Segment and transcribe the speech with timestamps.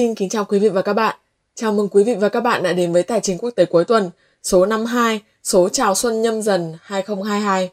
[0.00, 1.16] Xin kính chào quý vị và các bạn.
[1.54, 3.84] Chào mừng quý vị và các bạn đã đến với Tài chính quốc tế cuối
[3.84, 4.10] tuần
[4.42, 7.70] số 52, số chào xuân nhâm dần 2022.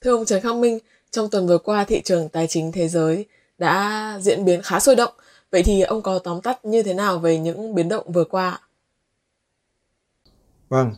[0.00, 0.78] Thưa ông Trần Khắc Minh,
[1.10, 3.26] trong tuần vừa qua thị trường tài chính thế giới
[3.58, 5.12] đã diễn biến khá sôi động.
[5.50, 8.60] Vậy thì ông có tóm tắt như thế nào về những biến động vừa qua?
[10.68, 10.92] Vâng,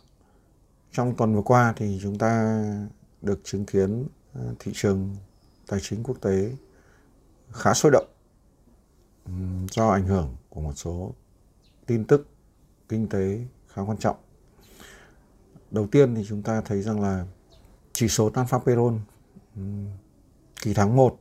[0.92, 2.62] trong tuần vừa qua thì chúng ta
[3.22, 5.16] được chứng kiến ờ, thị trường
[5.66, 6.50] tài chính quốc tế
[7.52, 8.06] khá sôi động
[9.70, 11.14] do ảnh hưởng của một số
[11.86, 12.28] tin tức
[12.88, 14.16] kinh tế khá quan trọng.
[15.70, 17.26] Đầu tiên thì chúng ta thấy rằng là
[17.92, 18.96] chỉ số Nasdaq Payroll
[20.62, 21.18] kỳ tháng 1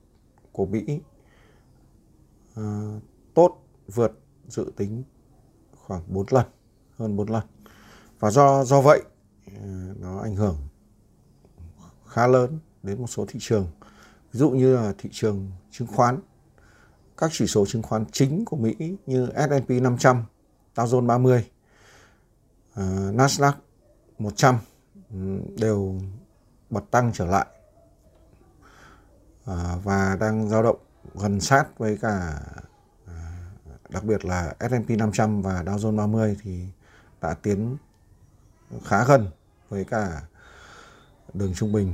[0.52, 1.00] của Mỹ
[2.60, 2.64] uh,
[3.34, 4.12] tốt vượt
[4.48, 5.04] dự tính
[5.78, 6.46] khoảng 4 lần,
[6.98, 7.44] hơn 4 lần.
[8.20, 9.02] Và do do vậy
[9.48, 9.62] uh,
[10.00, 10.58] nó ảnh hưởng
[12.08, 13.68] khá lớn đến một số thị trường.
[14.32, 16.20] Ví dụ như là thị trường chứng khoán
[17.18, 20.26] các chỉ số chứng khoán chính của Mỹ như S&P 500,
[20.76, 23.54] Dow Jones 30, uh, à, Nasdaq
[24.20, 24.58] 100
[25.12, 26.00] ừ, đều
[26.70, 27.46] bật tăng trở lại
[29.52, 30.80] uh, và đang dao động
[31.14, 32.42] gần sát với cả
[33.04, 33.12] uh,
[33.90, 36.66] đặc biệt là S&P 500 và Dow Jones 30 thì
[37.22, 37.78] đã tiến
[38.84, 39.28] khá gần
[39.70, 40.22] với cả
[41.34, 41.94] đường trung bình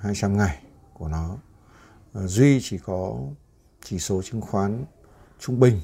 [0.00, 0.62] 200 ngày
[0.94, 1.36] của nó.
[2.18, 3.16] Uh, duy chỉ có
[3.90, 4.84] chỉ số chứng khoán
[5.38, 5.80] trung bình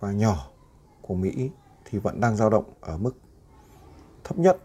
[0.00, 0.50] và nhỏ
[1.02, 1.50] của Mỹ
[1.84, 3.16] thì vẫn đang dao động ở mức
[4.24, 4.56] thấp nhất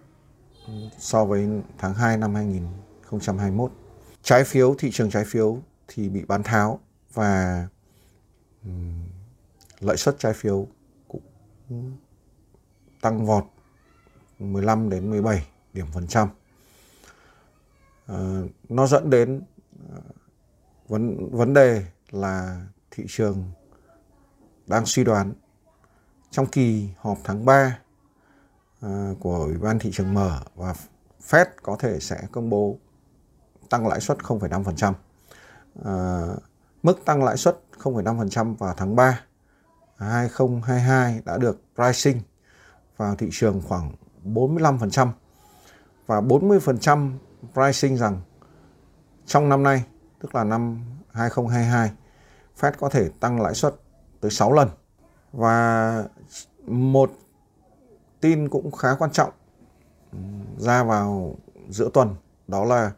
[0.67, 1.47] ừ, so với
[1.78, 3.72] tháng 2 năm 2021.
[4.22, 6.80] Trái phiếu, thị trường trái phiếu thì bị bán tháo
[7.13, 7.67] và
[8.63, 8.69] ừ,
[9.80, 10.67] lợi suất trái phiếu
[11.08, 11.22] cũng
[13.02, 13.44] tăng vọt
[14.39, 16.30] 15 đến 17 điểm phần trăm.
[18.06, 19.41] À, nó dẫn đến
[19.89, 20.02] ờ,
[20.88, 23.43] vấn vấn đề là thị trường
[24.67, 25.33] đang suy đoán
[26.31, 27.79] trong kỳ họp tháng 3
[28.81, 30.75] à, của Ủy ban thị trường mở và
[31.29, 32.78] Fed có thể sẽ công bố
[33.69, 34.94] tăng lãi suất 0,5%.
[35.83, 36.28] À,
[36.83, 39.22] mức tăng lãi suất 0,5% vào tháng 3
[39.97, 42.22] 2022 đã được pricing
[42.97, 43.95] vào thị trường khoảng
[44.25, 45.09] 45%
[46.06, 47.12] và 40%
[47.53, 48.22] pricing rằng
[49.25, 49.83] trong năm nay
[50.19, 51.91] tức là năm 2022
[52.59, 53.75] Fed có thể tăng lãi suất
[54.21, 54.69] tới 6 lần.
[55.31, 56.03] Và
[56.67, 57.11] một
[58.21, 59.29] tin cũng khá quan trọng
[60.57, 61.35] ra vào
[61.69, 62.15] giữa tuần
[62.47, 62.91] đó là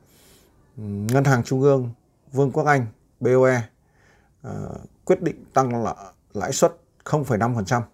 [0.77, 1.89] Ngân hàng Trung ương
[2.31, 2.85] Vương quốc Anh
[3.19, 3.63] BOE uh,
[4.41, 5.85] ờ, quyết định tăng
[6.33, 7.77] lãi suất 0,5%.
[7.79, 7.85] Uh,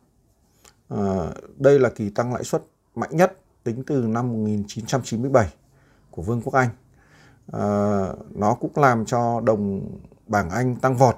[0.87, 2.63] ờ, đây là kỳ tăng lãi suất
[2.95, 5.53] mạnh nhất tính từ năm 1997
[6.11, 6.69] của Vương quốc Anh.
[7.47, 9.91] Uh, nó cũng làm cho đồng
[10.27, 11.15] bảng Anh tăng vọt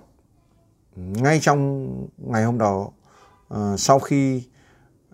[0.95, 2.89] ngay trong ngày hôm đó
[3.53, 4.43] uh, sau khi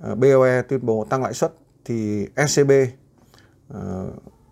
[0.01, 1.53] ờ, uh, BOE tuyên bố tăng lãi suất
[1.85, 2.89] thì ECB uh,
[3.69, 4.11] ờ,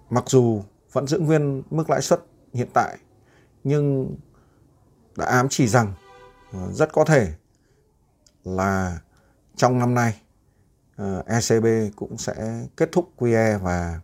[0.09, 2.19] mặc dù vẫn giữ nguyên mức lãi suất
[2.53, 2.97] hiện tại
[3.63, 4.15] nhưng
[5.17, 5.93] đã ám chỉ rằng
[6.49, 7.33] uh, rất có thể
[8.43, 8.99] là
[9.55, 10.21] trong năm nay
[11.01, 14.01] uh, ECB cũng sẽ kết thúc QE và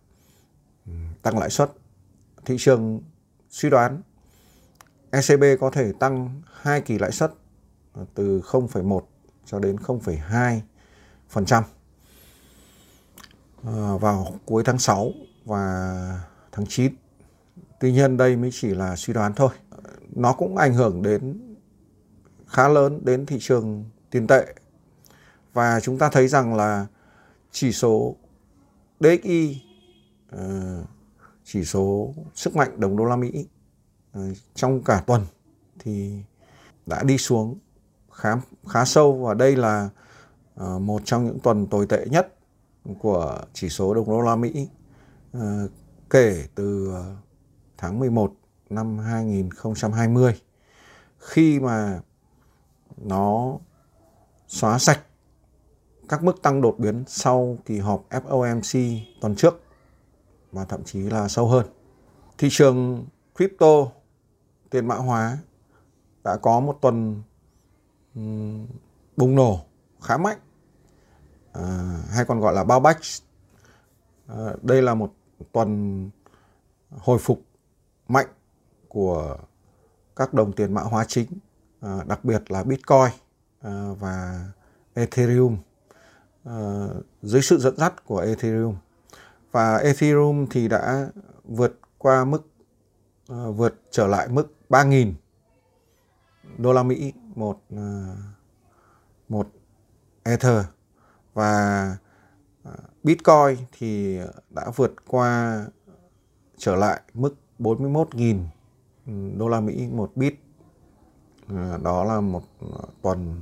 [0.86, 0.92] ừ,
[1.22, 1.72] tăng lãi suất.
[2.44, 3.00] Thị trường
[3.48, 4.02] suy đoán
[5.10, 7.32] ECB có thể tăng hai kỳ lãi suất
[8.14, 9.00] từ 0,1
[9.44, 11.62] cho đến 0,2%
[13.64, 15.12] à, vào cuối tháng 6
[15.44, 16.20] và
[16.52, 16.94] tháng 9.
[17.80, 19.50] Tuy nhiên đây mới chỉ là suy đoán thôi.
[20.14, 21.40] Nó cũng ảnh hưởng đến
[22.46, 24.54] khá lớn đến thị trường tiền tệ.
[25.52, 26.86] Và chúng ta thấy rằng là
[27.50, 28.16] chỉ số
[29.00, 29.62] DXY
[30.30, 30.38] à,
[31.44, 33.46] chỉ số sức mạnh đồng đô la Mỹ
[34.16, 34.22] Ờ,
[34.54, 35.26] trong cả tuần
[35.78, 36.22] thì
[36.86, 37.58] đã đi xuống
[38.12, 38.36] khá
[38.68, 39.88] khá sâu và đây là
[40.54, 42.34] ờ, một trong những tuần tồi tệ nhất
[42.98, 44.68] của chỉ số đồng đô la Mỹ
[45.32, 45.68] ờ,
[46.10, 46.94] kể từ
[47.78, 48.32] tháng 11
[48.70, 50.32] năm 2020
[51.18, 52.00] khi mà
[52.96, 53.58] nó
[54.48, 55.00] xóa sạch
[56.08, 59.60] các mức tăng đột biến sau kỳ họp FOMC tuần trước
[60.52, 61.66] và thậm chí là sâu hơn.
[62.38, 63.86] Thị trường crypto
[64.76, 65.38] tiền mã hóa
[66.24, 67.22] đã có một tuần
[69.16, 69.60] bùng nổ
[70.02, 70.38] khá mạnh.
[71.52, 72.98] À, hay còn gọi là bao bách.
[74.26, 75.12] À, đây là một
[75.52, 76.10] tuần
[76.90, 77.42] hồi phục
[78.08, 78.26] mạnh
[78.88, 79.36] của
[80.16, 81.26] các đồng tiền mã hóa chính
[81.80, 83.10] à, đặc biệt là bitcoin
[83.60, 84.44] à, và
[84.94, 85.56] ethereum
[86.44, 86.86] à,
[87.22, 88.76] dưới sự dẫn dắt của ethereum.
[89.52, 91.08] Và ethereum thì đã
[91.44, 92.46] vượt qua mức
[93.28, 95.12] à, vượt trở lại mức 3.000
[96.58, 98.16] đô la Mỹ một à,
[99.28, 99.48] một
[100.22, 100.64] Ether
[101.34, 101.52] và
[102.64, 102.70] à,
[103.02, 104.18] Bitcoin thì
[104.50, 105.64] đã vượt qua,
[106.56, 110.34] trở lại mức 41.000 đô la Mỹ một bit.
[111.48, 112.42] À, đó là một
[113.02, 113.40] tuần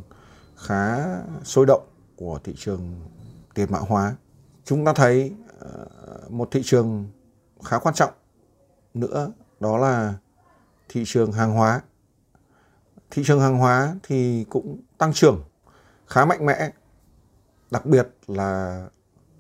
[0.56, 1.06] khá
[1.44, 1.86] sôi động
[2.16, 3.00] của thị trường
[3.54, 4.16] tiền mã hóa.
[4.64, 5.32] Chúng ta thấy
[6.28, 7.08] một thị trường
[7.64, 8.12] khá quan trọng
[8.94, 10.14] nữa, đó là
[10.88, 11.80] thị trường hàng hóa.
[13.10, 15.44] Thị trường hàng hóa thì cũng tăng trưởng
[16.06, 16.70] khá mạnh mẽ,
[17.70, 18.86] đặc biệt là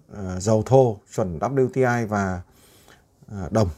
[0.08, 2.42] ờ, dầu thô chuẩn WTI và
[3.26, 3.68] ờ, đồng.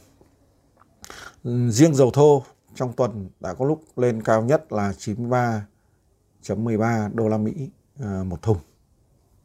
[1.69, 2.43] Riêng dầu thô
[2.75, 7.69] trong tuần đã có lúc lên cao nhất là 93.13 đô la Mỹ
[7.99, 8.57] ờ, một thùng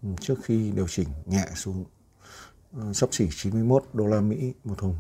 [0.03, 1.85] ừ, trước khi điều chỉnh nhẹ xuống
[2.93, 4.97] sấp xỉ 91 đô la Mỹ một thùng.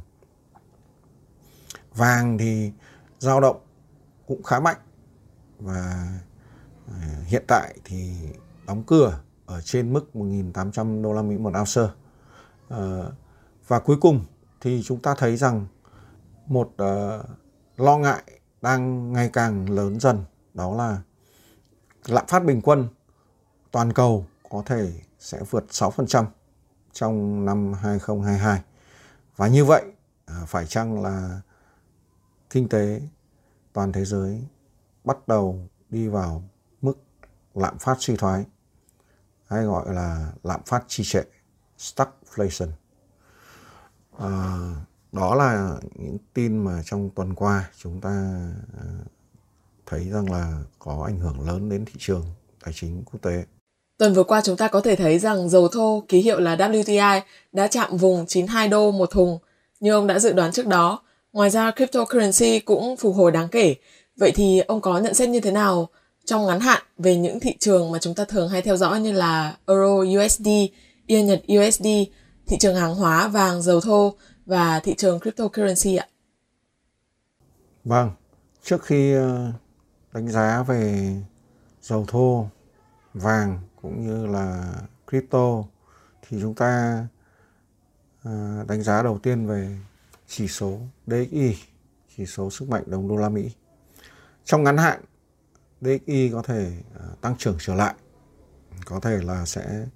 [1.95, 2.73] Vàng thì
[3.23, 3.57] dao động
[4.27, 4.77] cũng khá mạnh
[5.59, 6.09] và
[6.89, 6.97] à,
[7.27, 8.15] hiện tại thì
[8.67, 11.95] đóng cửa ở trên mức 1.800 đô la Mỹ một ounce.
[12.69, 13.13] Ờ,
[13.69, 14.25] và cuối cùng
[14.61, 15.67] thì chúng ta thấy rằng
[16.47, 17.25] một ờ,
[17.77, 18.23] lo ngại
[18.63, 20.25] đang ngày càng lớn dần
[20.55, 21.03] đó là
[22.07, 22.89] lạm phát bình quân
[23.71, 26.25] toàn cầu có thể sẽ vượt 6%
[26.93, 28.63] trong năm 2022.
[29.37, 29.83] Và như vậy
[30.27, 31.41] à, phải chăng là
[32.52, 33.00] kinh tế
[33.72, 34.40] toàn thế giới
[35.04, 36.43] bắt đầu đi vào
[36.82, 36.99] mức
[37.54, 38.44] lạm phát suy thoái
[39.46, 41.22] hay gọi là lạm phát trì trệ
[41.78, 42.69] stagflation
[44.19, 44.31] à,
[45.12, 48.10] đó là những tin mà trong tuần qua chúng ta
[48.78, 48.84] à,
[49.87, 52.25] thấy rằng là có ảnh hưởng lớn đến thị trường
[52.64, 53.44] tài chính quốc tế.
[53.99, 57.20] Tuần vừa qua chúng ta có thể thấy rằng dầu thô ký hiệu là WTI
[57.52, 59.38] đã chạm vùng 92 đô một thùng
[59.81, 61.02] như ông đã dự đoán trước đó
[61.32, 63.75] Ngoài ra cryptocurrency cũng phục hồi đáng kể.
[64.17, 65.88] Vậy thì ông có nhận xét như thế nào
[66.25, 69.12] trong ngắn hạn về những thị trường mà chúng ta thường hay theo dõi như
[69.12, 70.49] là Euro USD,
[71.06, 71.87] Yên Nhật USD,
[72.46, 74.14] thị trường hàng hóa, vàng, dầu thô
[74.46, 76.06] và thị trường cryptocurrency ạ?
[77.85, 78.11] Vâng,
[78.62, 79.52] trước khi ờ,
[80.12, 81.14] đánh giá về
[81.82, 82.46] dầu thô,
[83.14, 84.75] vàng cũng như là
[85.11, 85.62] crypto
[86.28, 87.05] thì chúng ta
[88.23, 89.78] ờ, đánh giá đầu tiên về
[90.34, 91.56] chỉ số DXY,
[92.17, 93.50] chỉ số sức mạnh đồng đô la Mỹ.
[94.44, 95.05] Trong ngắn hạn,
[95.81, 97.94] DXY có thể à, tăng trưởng trở lại,
[98.84, 99.87] có thể là sẽ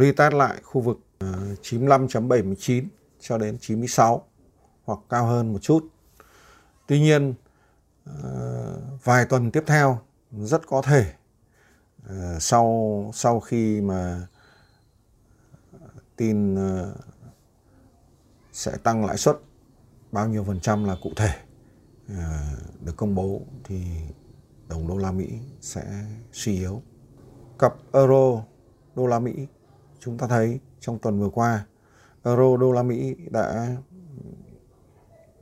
[0.00, 1.32] retest lại khu vực à,
[1.62, 2.84] 95.79
[3.20, 4.26] cho đến 96
[4.84, 5.88] hoặc cao hơn một chút.
[6.86, 7.34] Tuy nhiên,
[8.04, 8.12] à,
[9.04, 10.00] vài tuần tiếp theo
[10.32, 11.12] rất có thể
[12.40, 14.26] sau sau khi mà
[16.16, 16.56] tin
[18.52, 19.36] sẽ tăng lãi suất
[20.14, 21.30] bao nhiêu phần trăm là cụ thể
[22.08, 22.14] ờ,
[22.80, 23.84] được công bố thì
[24.68, 26.82] đồng đô la Mỹ sẽ suy yếu.
[27.58, 28.42] Cặp euro
[28.94, 29.46] đô la Mỹ
[30.00, 31.66] chúng ta thấy trong tuần vừa qua
[32.24, 33.76] euro đô la Mỹ đã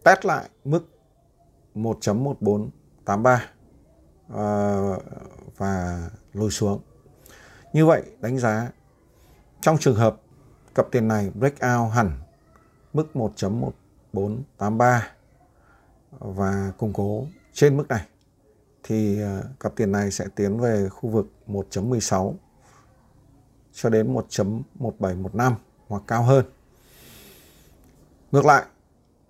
[0.05, 0.89] test lại mức
[1.75, 3.41] 1.1483 à,
[4.29, 4.99] ờ,
[5.57, 6.81] và lùi xuống.
[7.73, 8.71] Như vậy đánh giá
[9.61, 10.21] trong trường hợp
[10.75, 12.11] cặp tiền này break out hẳn
[12.93, 13.71] mức 1.1
[14.13, 15.09] 483
[16.11, 18.07] và củng cố trên mức này
[18.83, 22.35] thì ờ, cặp tiền này sẽ tiến về khu vực 1.16
[23.73, 25.55] cho đến 1.1715
[25.89, 26.45] hoặc cao hơn.
[28.33, 28.65] Ngược lại,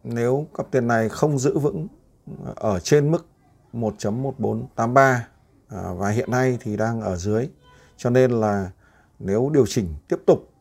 [0.05, 1.89] nếu cặp tiền này không giữ vững
[2.45, 3.27] ờ, ở trên mức
[3.73, 5.19] 1.1483
[5.69, 7.49] ờ, và hiện nay thì đang ở dưới
[7.97, 8.71] cho nên là
[9.19, 10.53] nếu điều chỉnh tiếp tục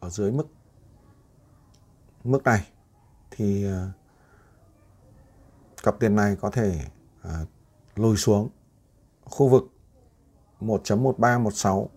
[0.00, 0.46] ở dưới mức
[2.24, 2.66] mức này
[3.36, 3.88] thì ờ,
[5.82, 6.80] cặp tiền này có thể
[7.22, 7.46] ờ,
[7.96, 8.48] lùi xuống
[9.24, 9.64] khu vực
[10.60, 11.90] 1.1316 uh,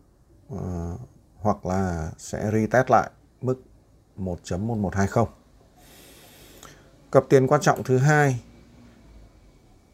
[0.50, 0.98] ờ,
[1.39, 3.62] hoặc là sẽ retest lại mức
[4.17, 5.25] 1.1120.
[7.12, 8.44] Cặp tiền quan trọng thứ hai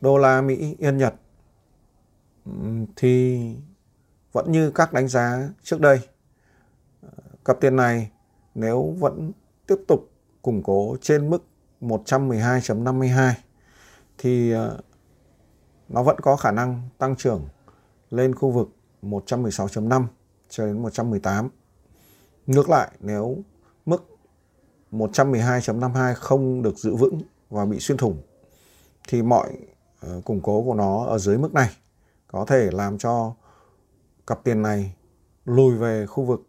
[0.01, 1.13] đô la Mỹ Yên Nhật
[2.95, 3.39] thì
[4.31, 6.01] vẫn như các đánh giá trước đây.
[7.45, 8.11] Cặp tiền này
[8.55, 9.31] nếu vẫn
[9.67, 10.12] tiếp tục
[10.43, 11.43] củng cố trên mức
[11.81, 13.33] 112.52
[14.17, 14.79] thì ờ,
[15.89, 17.47] nó vẫn có khả năng tăng trưởng
[18.09, 18.69] lên khu vực
[19.01, 20.05] 116.5
[20.49, 21.49] cho đến 118.
[22.47, 23.37] Ngược lại, nếu
[23.85, 24.17] mức
[24.91, 28.21] 112.52 không được giữ vững và bị xuyên thủng,
[29.07, 29.57] thì mọi
[29.99, 31.69] ờ, củng cố của nó ở dưới mức này
[32.27, 33.33] có thể làm cho
[34.27, 34.95] cặp tiền này
[35.45, 36.41] lùi về khu vực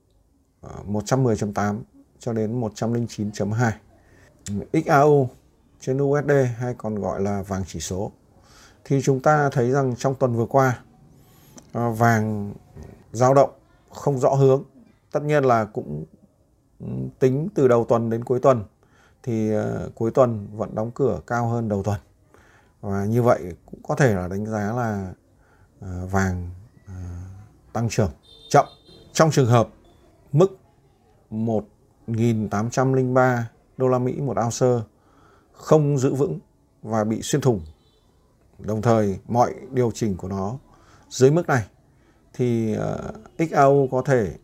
[0.61, 1.81] ờ, 110.8
[2.19, 3.71] cho đến 109.2.
[4.73, 5.29] XAU
[5.81, 8.13] trên USD hay còn gọi là vàng chỉ số.
[8.85, 10.79] Thì chúng ta thấy rằng trong tuần vừa qua
[11.73, 12.55] à, vàng
[13.13, 13.51] dao động
[13.91, 14.65] không rõ hướng.
[15.13, 16.05] Tất nhiên là cũng
[16.81, 16.87] ừ,
[17.19, 18.65] tính từ đầu tuần đến cuối tuần.
[19.23, 22.01] Thì à, cuối tuần vẫn đóng cửa cao hơn đầu tuần.
[22.81, 25.13] Và như vậy cũng có thể là đánh giá là
[25.81, 26.51] à, vàng
[27.73, 28.11] tăng trưởng
[28.49, 28.67] chậm.
[29.13, 29.69] Trong trường hợp
[30.33, 30.59] mức
[31.31, 33.43] 1.803
[33.77, 34.87] đô la Mỹ một ounce
[35.53, 36.39] không giữ vững
[36.83, 37.61] và bị xuyên thủng
[38.59, 40.59] đồng thời mọi điều chỉnh của nó
[41.09, 41.67] dưới mức này
[42.33, 44.35] thì ờ, XAU có thể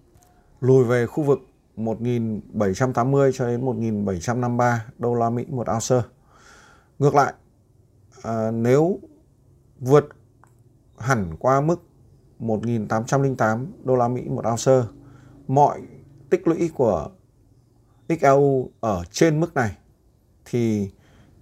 [0.60, 1.40] lùi về khu vực
[1.76, 6.08] 1.780 cho đến 1.753 đô la Mỹ một ounce.
[6.98, 7.34] Ngược lại,
[8.22, 8.98] à, nếu
[9.80, 10.08] vượt
[10.98, 11.82] hẳn qua mức
[12.40, 14.88] 1.808 đô la Mỹ một ounce,
[15.48, 15.80] mọi
[16.30, 17.08] tích lũy của
[18.18, 19.76] XAU ở trên mức này
[20.44, 20.90] thì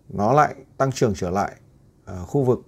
[0.08, 1.56] nó lại tăng trưởng trở lại
[2.04, 2.60] ở khu vực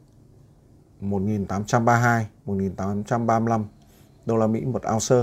[1.00, 3.64] 1.832, 1.835
[4.26, 5.16] đô la Mỹ một ounce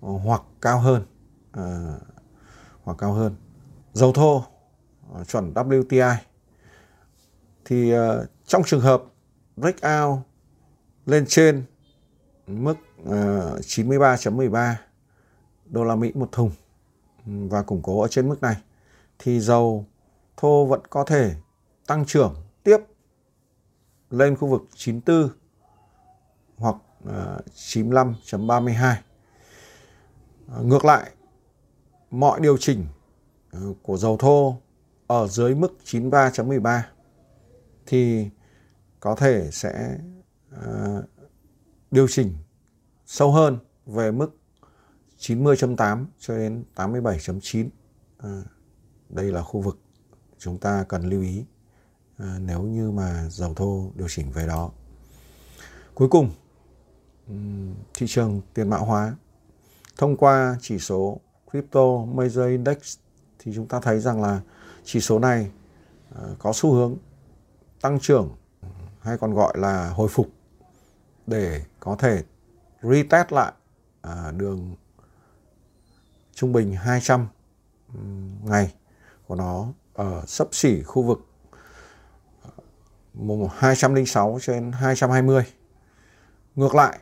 [0.00, 1.02] ờ, hoặc cao hơn
[1.52, 1.94] à,
[2.82, 3.34] hoặc cao hơn.
[3.92, 4.44] Dầu thô
[5.28, 6.16] chuẩn WTI
[7.64, 7.92] thì
[8.46, 9.02] trong trường hợp
[9.56, 10.18] breakout
[11.06, 11.64] lên trên
[12.46, 12.74] mức
[13.04, 14.74] 93.13
[15.66, 16.50] đô la Mỹ một thùng
[17.28, 18.56] và củng cố ở trên mức này
[19.18, 19.86] thì dầu
[20.36, 21.34] thô vẫn có thể
[21.86, 22.78] tăng trưởng tiếp
[24.10, 25.30] lên khu vực 94
[26.56, 28.74] hoặc à, 95.32.
[28.82, 29.00] À,
[30.62, 31.10] ngược lại,
[32.10, 32.86] mọi điều chỉnh
[33.52, 34.56] à, của dầu thô
[35.06, 36.80] ở dưới mức 93.13
[37.86, 38.30] thì
[39.00, 39.98] có thể sẽ
[41.90, 42.34] điều chỉnh
[43.06, 44.30] sâu hơn về mức
[45.18, 47.68] 90.8 cho đến 87.9.
[48.18, 48.42] À,
[49.08, 49.78] đây là khu vực
[50.38, 51.44] chúng ta cần lưu ý
[52.18, 54.70] à, nếu như mà dầu thô điều chỉnh về đó.
[55.94, 56.30] Cuối cùng,
[57.94, 59.16] thị trường tiền mã hóa
[59.96, 61.20] thông qua chỉ số
[61.50, 61.80] Crypto
[62.14, 62.96] Major Index
[63.38, 64.40] thì chúng ta thấy rằng là
[64.84, 65.50] chỉ số này
[66.16, 66.96] à, có xu hướng
[67.80, 68.36] tăng trưởng
[69.00, 70.28] hay còn gọi là hồi phục
[71.26, 72.24] để có thể
[72.82, 73.52] retest lại
[74.00, 74.74] à, đường
[76.38, 77.26] trung bình 200
[78.44, 78.74] ngày
[79.26, 81.26] của nó ở sấp xỉ khu vực
[82.42, 82.50] ờ,
[83.56, 85.44] 206 trên 220.
[86.54, 86.98] Ngược lại,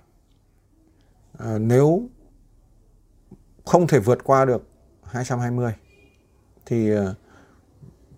[1.39, 2.09] ờ, nếu
[3.65, 4.69] không thể vượt qua được
[5.05, 5.73] 220
[6.67, 7.15] thì ờ,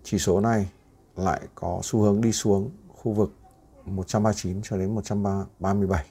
[0.03, 0.71] chỉ số này
[1.15, 3.33] lại có xu hướng đi xuống khu vực
[3.85, 6.05] 139 cho đến 137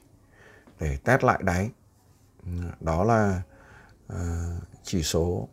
[0.80, 1.70] để test lại đáy.
[2.80, 3.42] Đó là
[4.88, 5.48] chỉ số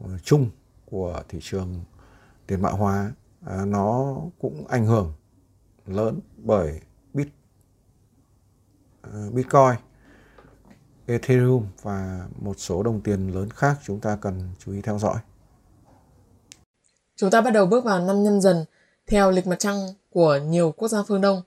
[0.00, 0.50] ờ, chung
[0.84, 1.84] của thị trường
[2.46, 3.12] tiền mã hóa
[3.46, 5.12] à, nó cũng ảnh hưởng
[5.86, 6.80] lớn bởi
[7.14, 7.28] bit
[9.08, 9.76] uh, bitcoin
[11.06, 15.16] ethereum và một số đồng tiền lớn khác chúng ta cần chú ý theo dõi.
[17.16, 18.64] Chúng ta bắt đầu bước vào năm nhâm dần
[19.06, 21.42] theo lịch mặt trăng của nhiều quốc gia phương đông.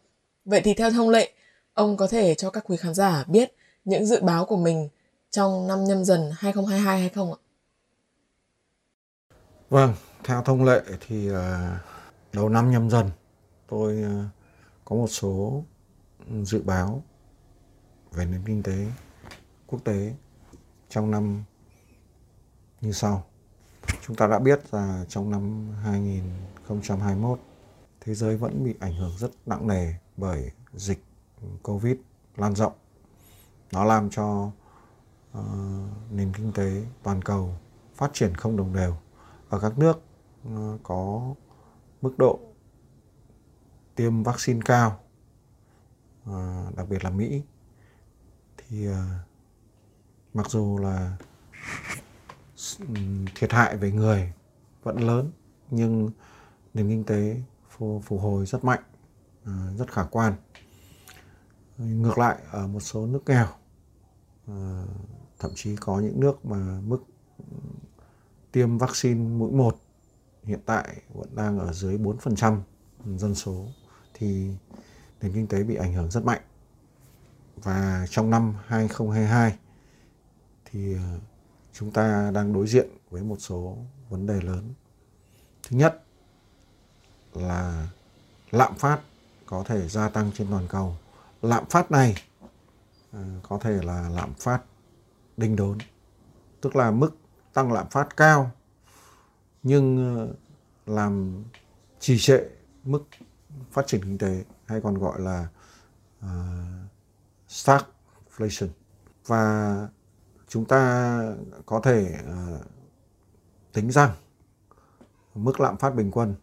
[0.45, 1.33] Vậy thì theo thông lệ
[1.73, 3.53] ông có thể cho các quý khán giả biết
[3.85, 4.89] những dự báo của mình
[5.31, 7.39] trong năm nhâm dần 2022 hay không ạ?
[9.69, 9.93] Vâng,
[10.23, 11.79] theo thông lệ thì à,
[12.33, 13.09] đầu năm nhâm dần
[13.67, 14.29] tôi à,
[14.85, 15.63] có một số
[16.43, 17.03] dự báo
[18.11, 18.87] về nền kinh tế
[19.67, 20.15] quốc tế
[20.89, 21.43] trong năm
[22.81, 23.25] như sau.
[24.07, 27.39] Chúng ta đã biết là trong năm 2021
[28.01, 31.03] thế giới vẫn bị ảnh hưởng rất nặng nề bởi dịch
[31.63, 31.95] Covid
[32.37, 32.73] lan rộng.
[33.71, 34.51] Nó làm cho
[35.37, 35.43] uh,
[36.11, 37.55] nền kinh tế toàn cầu
[37.95, 38.97] phát triển không đồng đều.
[39.49, 40.01] Ở các nước
[40.47, 41.33] uh, có
[42.01, 42.39] mức độ
[43.95, 44.99] tiêm vaccine cao
[46.29, 47.43] uh, đặc biệt là Mỹ.
[48.57, 48.95] Thì uh,
[50.33, 51.17] mặc dù là
[52.79, 52.85] ừ,
[53.35, 54.33] thiệt hại về người
[54.83, 55.31] vẫn lớn
[55.71, 56.09] nhưng
[56.73, 58.83] nền kinh tế phục hồi rất mạnh
[59.77, 60.33] rất khả quan.
[61.77, 63.47] Ngược lại ở một số nước nghèo
[65.39, 67.03] thậm chí có những nước mà mức
[68.51, 69.77] tiêm vaccine mũi 1
[70.43, 72.61] hiện tại vẫn đang ở dưới 4%
[73.05, 73.65] dân số,
[74.13, 74.51] thì
[75.21, 76.41] nền kinh tế bị ảnh hưởng rất mạnh.
[77.55, 79.57] Và trong năm 2022
[80.65, 81.19] thì ờ,
[81.73, 83.77] chúng ta đang đối diện với một số
[84.09, 84.73] vấn đề lớn.
[85.63, 86.03] Thứ nhất
[87.33, 87.87] là
[88.51, 88.99] lạm phát
[89.45, 90.95] có thể gia tăng trên toàn cầu.
[91.41, 92.15] Lạm phát này
[93.11, 94.61] ờ, có thể là lạm phát
[95.39, 95.77] đinh đốn
[96.61, 97.11] tức là mức
[97.53, 98.51] tăng lạm phát cao
[99.63, 100.33] nhưng ờ,
[100.85, 101.43] làm
[101.99, 102.39] trì trệ
[102.83, 103.03] mức
[103.71, 105.47] phát triển kinh tế hay còn gọi là
[106.19, 106.29] uh,
[107.49, 108.67] stagflation
[109.25, 109.87] và
[110.47, 111.21] chúng ta
[111.65, 112.61] có thể uh,
[113.73, 114.11] tính rằng
[115.35, 116.35] mức lạm phát bình quân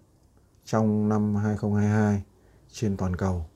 [0.65, 2.23] trong năm 2022
[2.71, 3.47] trên toàn cầu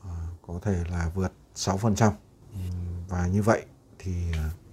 [0.00, 0.08] uh,
[0.46, 2.12] có thể là vượt 6%.
[3.08, 3.64] Và như vậy
[3.98, 4.63] thì uh,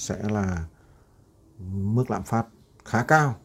[0.00, 0.66] sẽ là
[1.58, 2.46] mức lạm phát
[2.84, 3.36] khá cao.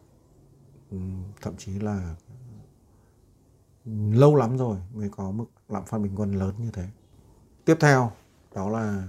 [0.90, 0.98] Ừ,
[1.42, 2.14] thậm chí là
[4.10, 6.88] lâu lắm rồi mới có mức lạm phát bình quân lớn như thế.
[7.64, 8.12] Tiếp theo
[8.54, 9.08] đó là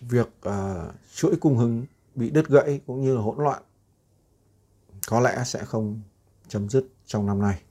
[0.00, 3.62] việc uh, chuỗi cung ứng bị đứt gãy cũng như là hỗn loạn
[5.08, 6.00] có lẽ sẽ không
[6.48, 7.62] chấm dứt trong năm nay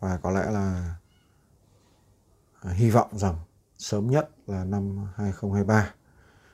[0.00, 0.96] và có lẽ là
[2.60, 3.36] ờ, hy vọng rằng
[3.78, 5.94] sớm nhất là năm 2023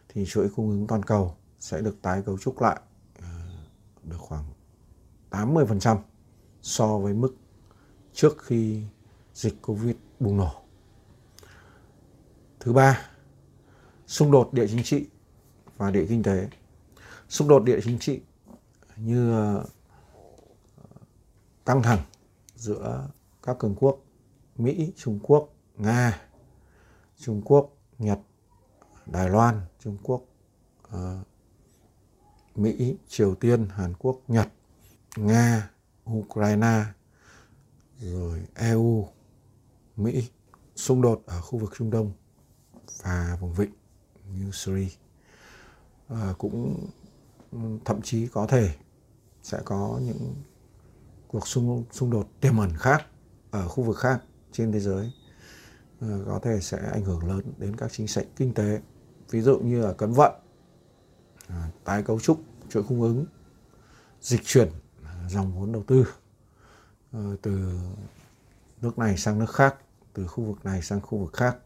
[0.09, 2.81] thì chuỗi cung ứng toàn cầu sẽ được tái cấu trúc lại
[3.21, 3.29] ờ,
[4.03, 4.45] được khoảng
[5.31, 5.99] 80%
[6.63, 7.35] so với mức
[8.13, 8.83] trước khi
[9.35, 10.63] dịch Covid bùng nổ.
[12.61, 13.01] Thứ ba,
[14.07, 15.07] xung đột địa chính trị
[15.77, 16.49] và địa kinh tế.
[17.29, 18.21] Xung đột địa chính trị
[18.97, 19.65] như ờ,
[21.67, 22.01] căng thẳng
[22.55, 23.09] giữa
[23.43, 24.01] các cường quốc
[24.57, 26.21] Mỹ, Trung Quốc, Nga,
[27.17, 28.19] Trung Quốc, Nhật,
[29.07, 30.23] Đài Loan, Trung Quốc,
[30.89, 31.27] uh,
[32.57, 34.49] Mỹ, Triều Tiên, Hàn Quốc, Nhật,
[35.17, 35.71] Nga,
[36.11, 36.85] Ukraine,
[38.01, 39.09] rồi EU,
[39.97, 40.29] Mỹ,
[40.77, 42.13] xung đột ở khu vực Trung Đông
[43.03, 43.73] và vùng vịnh
[44.35, 44.89] như Syria
[46.09, 46.87] à, ờ, cũng
[47.85, 48.75] thậm chí có thể
[49.43, 50.35] sẽ có những
[51.29, 53.07] cuộc xung xung đột tiềm ẩn khác
[53.51, 55.13] ở khu vực khác trên thế giới.
[56.01, 58.81] À, có thể sẽ ảnh hưởng lớn đến các chính sách kinh tế.
[59.31, 60.33] Ví dụ như là cấm vận.
[61.51, 63.25] À, tái cấu trúc chuỗi cung ứng,
[64.21, 64.69] dịch chuyển
[65.05, 66.07] à, dòng vốn đầu tư
[67.13, 67.79] ờ, từ
[68.81, 69.77] nước này sang nước khác,
[70.13, 71.57] từ khu vực này sang khu vực khác.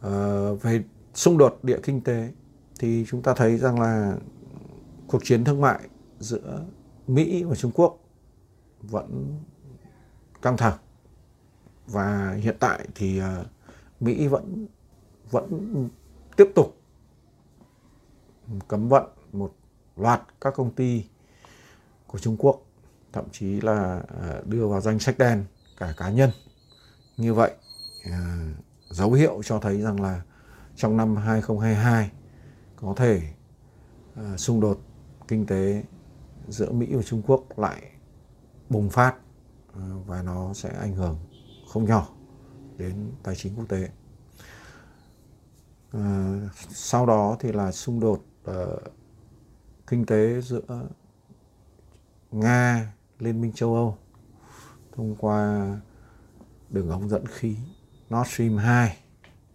[0.00, 2.32] Ờ, về xung đột địa kinh tế
[2.78, 4.16] thì chúng ta thấy rằng là
[5.06, 5.88] cuộc chiến thương mại
[6.20, 6.64] giữa
[7.06, 7.98] Mỹ và Trung Quốc
[8.82, 9.40] vẫn
[10.42, 10.78] căng thẳng.
[11.86, 13.44] Và hiện tại thì ờ,
[14.00, 14.66] Mỹ vẫn
[15.30, 15.88] vẫn
[16.36, 16.76] tiếp tục
[18.68, 19.54] cấm vận một
[19.96, 21.04] loạt các công ty
[22.06, 22.62] của Trung Quốc,
[23.12, 25.44] thậm chí là à, đưa vào danh sách đen
[25.78, 26.30] cả cá nhân
[27.16, 27.50] như vậy
[28.04, 28.48] à,
[28.90, 30.22] dấu hiệu cho thấy rằng là
[30.76, 32.10] trong năm 2022
[32.76, 33.22] có thể
[34.14, 34.80] à, xung đột
[35.28, 35.82] kinh tế
[36.48, 37.82] giữa Mỹ và Trung Quốc lại
[38.68, 39.14] bùng phát
[40.06, 41.18] và nó sẽ ảnh hưởng
[41.68, 42.08] không nhỏ
[42.76, 43.88] đến tài chính quốc tế.
[46.68, 48.82] Sau đó thì là xung đột uh,
[49.86, 50.88] kinh tế giữa
[52.30, 53.98] Nga, Liên minh châu Âu
[54.96, 55.70] thông qua
[56.70, 57.56] đường ống dẫn khí
[58.14, 58.96] Nord Stream 2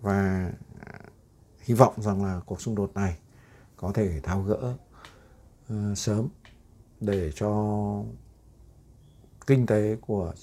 [0.02, 0.52] và
[1.62, 3.18] hy vọng rằng là cuộc xung đột này
[3.78, 4.76] có thể tháo gỡ
[5.74, 6.28] uh, sớm
[7.00, 7.52] để cho
[9.48, 10.34] kinh tế của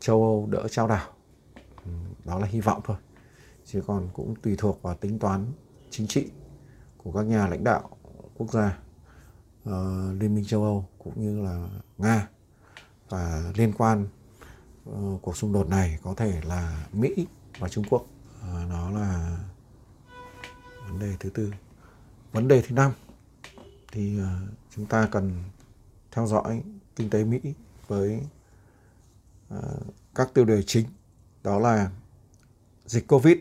[0.00, 1.12] châu Âu đỡ trao đảo.
[1.84, 1.90] Ừ,
[2.24, 2.96] đó là hy vọng thôi.
[3.64, 5.46] Chứ còn cũng tùy thuộc vào tính toán
[5.90, 6.30] chính trị
[7.04, 7.96] của các nhà lãnh đạo
[8.36, 8.78] quốc gia
[9.68, 9.74] uh,
[10.20, 12.28] Liên minh châu Âu cũng như là Nga.
[13.08, 14.08] Và liên quan
[14.90, 17.26] uh, cuộc xung đột này có thể là Mỹ
[17.58, 18.06] và Trung Quốc.
[18.38, 19.38] Uh, là
[20.88, 21.52] vấn đề thứ tư.
[22.32, 22.92] Vấn đề thứ năm
[23.92, 24.26] thì uh,
[24.76, 25.44] chúng ta cần
[26.10, 26.62] theo dõi
[26.96, 27.40] kinh tế mỹ
[27.86, 28.20] với
[29.54, 29.64] uh,
[30.14, 30.86] các tiêu đề chính.
[31.42, 31.90] Đó là
[32.86, 33.36] dịch covid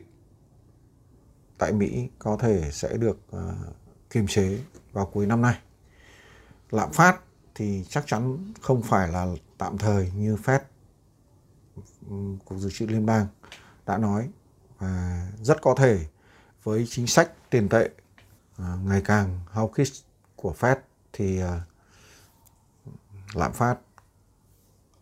[1.59, 3.41] tại mỹ có thể sẽ được uh,
[4.09, 4.59] kiềm chế
[4.91, 5.59] vào cuối năm nay.
[6.71, 7.19] Lạm phát
[7.55, 10.59] thì chắc chắn không phải là tạm thời như Fed
[12.45, 13.27] cục dự trữ liên bang
[13.85, 14.29] đã nói.
[14.77, 16.05] Và rất có thể
[16.63, 17.89] với chính sách tiền tệ
[18.61, 20.03] uh, ngày càng hawkish
[20.35, 20.75] của Fed
[21.13, 21.49] thì uh,
[23.33, 23.77] lạm phát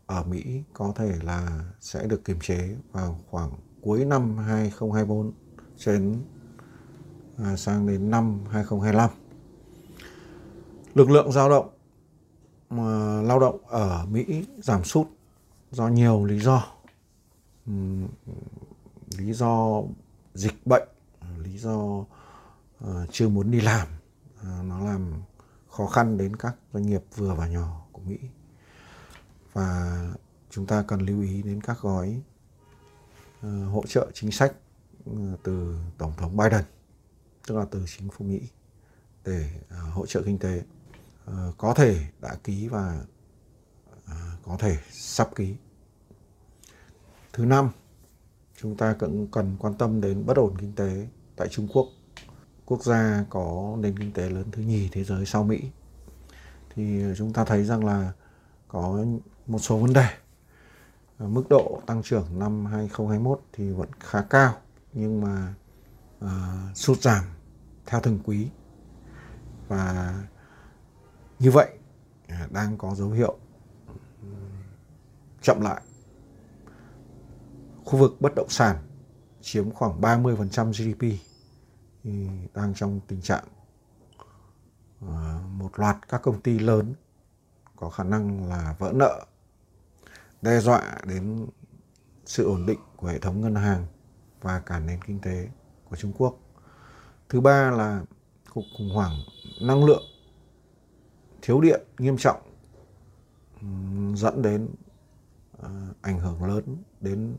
[0.06, 5.34] ở Mỹ có thể là sẽ được kiềm chế vào khoảng cuối năm 2024
[5.86, 6.24] đến
[7.44, 9.10] À, sang đến năm 2025.
[10.94, 11.70] Lực lượng lao động
[12.70, 15.08] à, lao động ở Mỹ giảm sút
[15.72, 16.64] do nhiều lý do.
[19.18, 19.82] Lý do
[20.34, 20.88] dịch bệnh,
[21.38, 22.06] lý do
[22.80, 23.88] à, chưa muốn đi làm
[24.64, 25.14] nó làm
[25.70, 28.18] khó khăn đến các doanh nghiệp vừa và nhỏ của Mỹ
[29.54, 30.00] và
[30.50, 32.22] chúng ta cần lưu ý đến các gói
[33.42, 34.54] hỗ trợ chính sách
[35.44, 36.64] từ tổng thống Biden
[37.48, 38.42] tức là từ chính phủ Mỹ
[39.26, 40.62] để uh, hỗ trợ kinh tế.
[41.32, 43.02] Uh, có thể đã ký và
[43.96, 45.56] uh, có thể sắp ký.
[47.34, 47.70] Thứ năm
[48.62, 51.88] chúng ta cũng cần quan tâm đến bất ổn kinh tế tại Trung Quốc.
[52.66, 55.62] Quốc gia có nền kinh tế lớn thứ nhì thế giới sau Mỹ.
[56.76, 58.14] Thì chúng ta thấy rằng là
[58.68, 59.06] có
[59.48, 60.08] một số vấn đề.
[61.18, 64.54] Ờ, mức độ tăng trưởng năm 2021 thì vẫn khá cao
[64.94, 65.54] nhưng mà
[66.26, 67.24] uh, sụt giảm
[67.88, 68.50] theo từng quý
[69.68, 70.14] và
[71.40, 71.70] như vậy
[72.28, 73.38] à, đang có dấu hiệu
[75.42, 75.82] chậm lại
[77.86, 78.78] khu vực bất động sản
[79.42, 81.20] chiếm khoảng 30% GDP
[82.04, 83.44] thì đang trong tình trạng
[85.02, 86.94] ờ, một loạt các công ty lớn
[87.76, 89.26] có khả năng là vỡ nợ,
[90.42, 91.48] đe dọa đến
[92.26, 93.86] sự ổn định của hệ thống ngân hàng
[94.42, 95.50] và cả nền kinh tế
[95.90, 96.40] của Trung Quốc.
[97.30, 98.04] Thứ ba là
[98.54, 99.14] cuộc khủng hoảng
[99.62, 100.04] năng lượng,
[101.42, 102.42] thiếu điện nghiêm trọng
[104.16, 104.70] dẫn đến
[105.58, 105.70] ờ,
[106.02, 107.36] ảnh hưởng lớn đến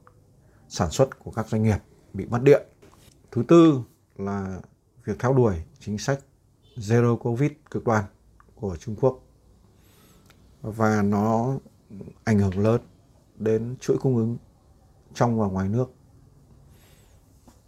[0.68, 1.78] sản xuất của các doanh nghiệp
[2.12, 2.62] bị mất điện.
[3.30, 3.82] Thứ tư
[4.16, 4.60] là
[5.04, 6.20] việc theo đuổi chính sách
[6.76, 8.04] zero covid cực đoan
[8.54, 9.20] của Trung Quốc
[10.62, 11.58] và nó
[12.24, 12.80] ảnh hưởng lớn
[13.36, 14.36] đến chuỗi cung ứng
[15.14, 15.92] trong và ngoài nước.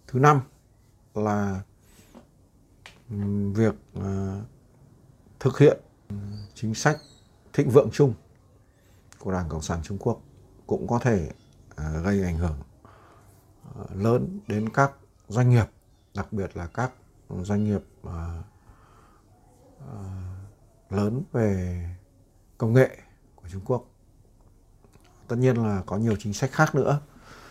[0.07, 0.41] Thứ năm
[1.15, 1.63] là
[3.55, 4.41] việc ờ,
[5.41, 5.81] thực hiện
[6.55, 6.97] chính sách
[7.53, 8.15] thịnh vượng chung
[9.19, 10.21] của Đảng Cộng sản Trung Quốc
[10.67, 11.31] cũng có thể
[11.77, 12.59] ờ, gây ảnh hưởng
[13.75, 14.93] ờ, lớn đến các
[15.29, 15.67] doanh nghiệp,
[16.15, 16.93] đặc biệt là các
[17.29, 17.81] doanh nghiệp
[20.91, 21.85] lớn về
[22.59, 22.97] công nghệ
[23.37, 23.85] của Trung Quốc.
[25.29, 27.01] Tất nhiên là có nhiều chính sách khác nữa.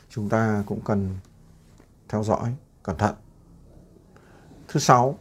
[0.09, 1.17] Chúng ta cũng cần
[2.09, 3.15] theo dõi cẩn thận.
[4.67, 5.19] Thứ sáu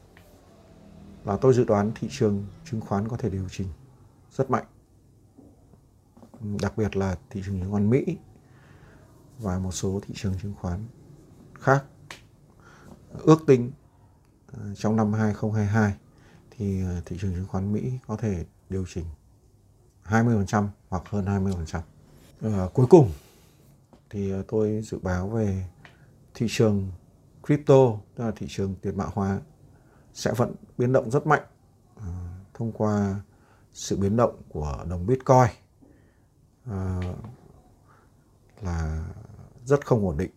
[1.29, 3.69] là tôi dự đoán thị trường chứng khoán có thể điều chỉnh
[4.31, 4.65] rất mạnh.
[6.61, 8.17] Đặc biệt là thị trường chứng khoán Mỹ
[9.39, 10.85] và một số thị trường chứng khoán
[11.55, 11.85] khác.
[13.13, 13.71] Ước tính
[14.53, 15.95] ờ, trong năm 2022
[16.51, 19.05] thì ờ, thị trường chứng khoán Mỹ có thể điều chỉnh
[20.05, 21.79] 20% hoặc hơn 20%.
[21.79, 21.83] À,
[22.41, 23.11] ờ, cuối cùng
[24.11, 25.65] thì tôi dự báo về
[26.35, 26.93] thị trường
[27.47, 29.41] crypto, tức là thị trường tiền mã hóa
[30.19, 31.43] sẽ vẫn biến động rất mạnh
[31.97, 32.07] à,
[32.55, 33.21] thông qua
[33.73, 35.49] sự biến động của đồng Bitcoin
[36.65, 37.01] à,
[38.61, 39.09] là
[39.65, 40.31] rất không ổn định.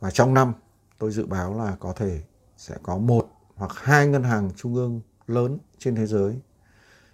[0.00, 0.52] Và trong năm
[0.98, 2.22] tôi dự báo là có thể
[2.56, 6.40] sẽ có một hoặc hai ngân hàng trung ương lớn trên thế giới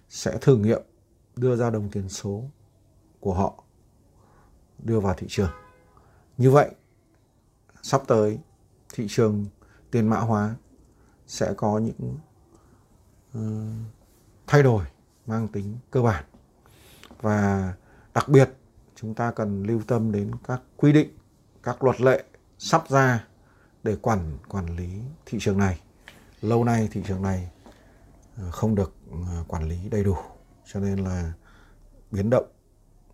[0.09, 0.81] sẽ thử nghiệm
[1.35, 2.43] đưa ra đồng tiền số
[3.19, 3.63] của họ
[4.83, 5.51] đưa vào thị trường.
[6.37, 6.71] Như vậy,
[7.81, 8.39] sắp tới
[8.93, 9.45] thị trường
[9.91, 10.55] tiền mã hóa
[11.27, 12.17] sẽ có những
[13.37, 13.91] uh,
[14.47, 14.85] thay đổi
[15.25, 16.23] mang tính cơ bản.
[17.21, 17.73] Và
[18.13, 18.49] đặc biệt
[18.95, 21.17] chúng ta cần lưu tâm đến các quy định
[21.63, 22.23] các luật lệ
[22.57, 23.27] sắp ra
[23.83, 25.81] để quản quản lý thị trường này.
[26.41, 27.49] Lâu nay thị trường này
[28.37, 30.15] ờ, không được ờ, quản lý đầy đủ
[30.65, 31.33] cho nên là
[32.11, 32.47] biến động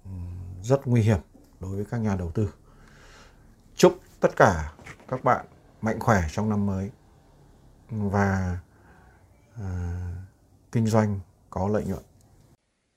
[0.05, 0.11] ừ,
[0.61, 1.19] rất nguy hiểm
[1.59, 2.53] đối với các nhà đầu tư.
[3.75, 4.73] Chúc tất cả
[5.07, 5.45] các bạn
[5.81, 6.91] mạnh khỏe trong năm mới
[8.01, 8.57] và
[9.53, 9.65] uh,
[10.71, 12.03] kinh doanh có lợi nhuận.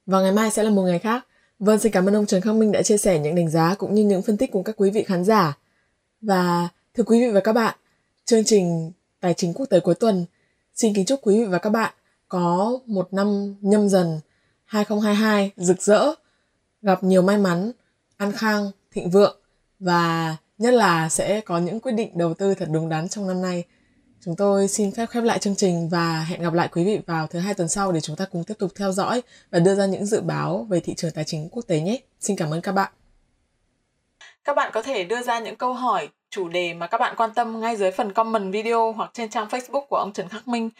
[0.06, 1.26] Và ngày mai sẽ là một ngày khác.
[1.58, 3.94] Vâng, xin cảm ơn ông Trần Khắc Minh đã chia sẻ những đánh giá cũng
[3.94, 5.58] như những phân tích cùng các quý vị khán giả.
[6.20, 7.76] Và thưa quý vị và các bạn,
[8.24, 10.26] chương trình Tài chính quốc tế cuối tuần
[10.74, 11.94] xin kính chúc quý vị và các bạn
[12.28, 14.20] có một năm nhâm dần
[14.64, 16.14] 2022 rực rỡ,
[16.82, 17.72] gặp nhiều may mắn,
[18.16, 19.40] an khang, thịnh vượng
[19.78, 23.42] và nhất là sẽ có những quyết định đầu tư thật đúng đắn trong năm
[23.42, 23.64] nay.
[24.26, 27.26] Chúng tôi xin phép khép lại chương trình và hẹn gặp lại quý vị vào
[27.26, 29.86] thứ hai tuần sau để chúng ta cùng tiếp tục theo dõi và đưa ra
[29.86, 31.98] những dự báo về thị trường tài chính quốc tế nhé.
[32.20, 32.92] Xin cảm ơn các bạn.
[34.44, 37.30] Các bạn có thể đưa ra những câu hỏi, chủ đề mà các bạn quan
[37.34, 40.70] tâm ngay dưới phần comment video hoặc trên trang Facebook của ông Trần Khắc Minh.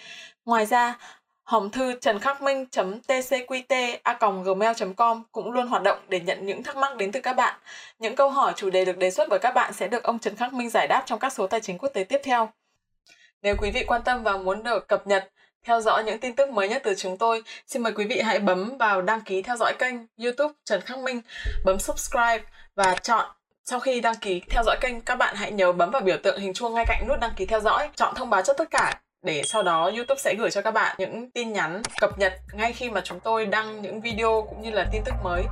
[0.45, 0.99] Ngoài ra,
[1.43, 2.67] hòm thư trần khắc minh
[3.09, 7.21] tcqt a gmail com cũng luôn hoạt động để nhận những thắc mắc đến từ
[7.21, 7.61] các bạn.
[7.99, 10.37] Những câu hỏi chủ đề được đề xuất bởi các bạn sẽ được ông Trần
[10.37, 12.49] Khắc Minh giải đáp trong các số tài chính quốc tế tiếp theo.
[13.43, 15.31] Nếu quý vị quan tâm và muốn được cập nhật,
[15.67, 18.39] theo dõi những tin tức mới nhất từ chúng tôi, xin mời quý vị hãy
[18.39, 21.21] bấm vào đăng ký theo dõi kênh YouTube Trần Khắc Minh,
[21.65, 22.41] bấm subscribe
[22.77, 23.31] và chọn
[23.65, 26.41] sau khi đăng ký theo dõi kênh, các bạn hãy nhớ bấm vào biểu tượng
[26.41, 29.01] hình chuông ngay cạnh nút đăng ký theo dõi, chọn thông báo cho tất cả
[29.23, 32.73] để sau đó YouTube sẽ gửi cho các bạn những tin nhắn cập nhật ngay
[32.73, 35.43] khi mà chúng tôi đăng những video cũng như là tin tức mới.